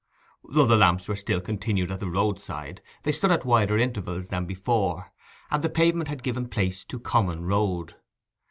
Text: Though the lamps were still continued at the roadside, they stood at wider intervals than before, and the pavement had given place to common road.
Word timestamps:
Though 0.49 0.65
the 0.65 0.75
lamps 0.77 1.07
were 1.07 1.15
still 1.15 1.39
continued 1.39 1.91
at 1.91 1.99
the 1.99 2.09
roadside, 2.09 2.81
they 3.03 3.11
stood 3.11 3.29
at 3.29 3.45
wider 3.45 3.77
intervals 3.77 4.29
than 4.29 4.45
before, 4.47 5.11
and 5.51 5.61
the 5.61 5.69
pavement 5.69 6.07
had 6.09 6.23
given 6.23 6.47
place 6.49 6.83
to 6.85 6.99
common 6.99 7.45
road. 7.45 7.93